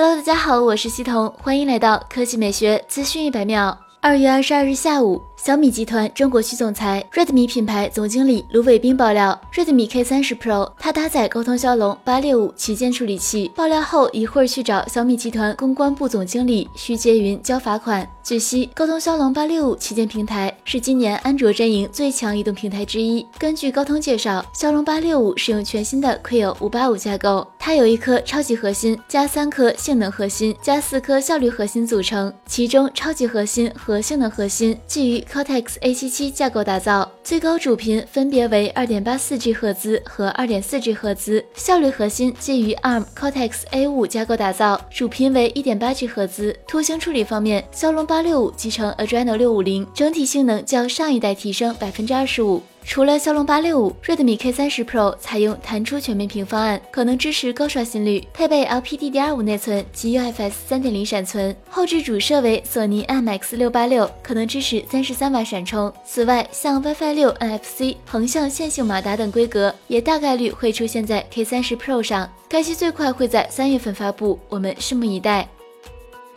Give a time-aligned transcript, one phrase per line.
[0.00, 3.76] Hello，大家好，我是西彤，欢迎来到科技美学资讯一百秒。
[4.00, 5.20] 二月二十二日下午。
[5.40, 13.48] 小米集团中国区总裁、Redmi 品牌总经理卢伟冰爆料，Redmi K 三十 Pro 它搭载高通骁龙八六五旗舰处理器。
[13.54, 18.06] 爆料后一会儿去找小米集团公关部总经理徐杰云交罚款。
[18.24, 23.24] 据悉，高通骁龙八六五旗舰平台是今年安卓阵营最强移动平台之一。
[23.38, 46.56] 根据高通介绍，骁龙八六五使用全新的 Kryo 五八五架构，它有一颗超级核心加三颗性能核心加四颗效率核心组成，其中超级核心和性能核心基于 Cortex A77 架构打造，最高主频分别为 2.84G 赫兹和 2.4G 赫兹，效率核心基于 ARM Cortex A5 架构打造，主频为 1.8G 赫兹。
[46.66, 52.62] 图形处理方面，骁龙865集成 Adreno 650，，整体性能较上一代提升百分之二十五。
[52.84, 65.92] 除了骁龙八六五，Redmi K 三十 Pro 采用弹出全面屏方案，可能支持高刷新率，配备 LPDDR5 内存及 UFS 三点零闪存，后置主摄为索尼 IMX 六八六，可能支持三十三瓦闪充。
[66.04, 72.28] 此外，像 WiFi 六 NFC、横向线性马达等规格，也大概率会出现在 K 三十 Pro 上。
[72.48, 75.46] 该机最快会在三月份发布，我们拭目以待。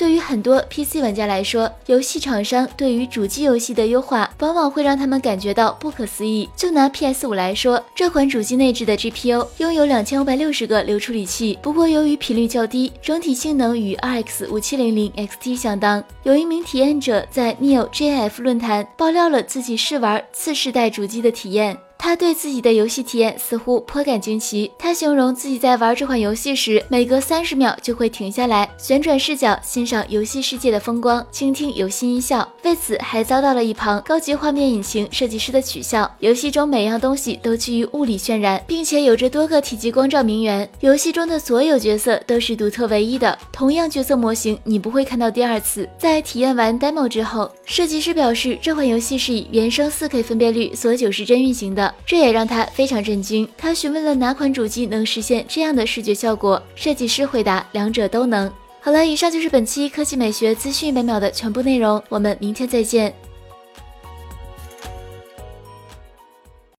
[0.01, 6.49] 对于很多 PC 玩家来说，游戏厂商对于主机游戏的优化，往往会让他们感觉到不可思议。
[6.55, 16.03] 就拿 PS5 来说，这款主机内置的 GPU 拥有两千五百六十个流处理器，不过由于频率较低，整体性能与 RX 五七零零 XT 相当。
[16.23, 21.77] 有一名体验者在 NeoGF 论坛爆料了自己试玩次世代主机的体验。
[22.03, 24.71] 他对自己的游戏体验似乎颇感惊奇。
[24.75, 32.51] 他形容自己在玩这款游戏时，每隔三十秒就会停下来，旋转视角欣赏游戏世界的风光，倾听游戏音效。
[32.63, 36.11] 为此，还遭到了一旁高级画面引擎设计师的取笑。
[36.17, 40.67] 游戏中每样东西都基于物理渲染，并且有着多个体积光照明源。
[40.79, 45.87] 游戏中的所有角色都是独特唯一的，同样角色模型你不会看到第二次。
[45.99, 51.90] 在体验完 demo 之后，设计师表示，这款游戏是以原生 4K 分辨率锁九十帧运行的。
[52.05, 53.47] 这也让他非常震惊。
[53.57, 58.51] 他询问了哪款主机能实现这样的视觉效果，设计师回答两者都能。
[58.79, 63.13] 好了，以上就是本期科技美学资讯每秒的全部内容，我们明天再见。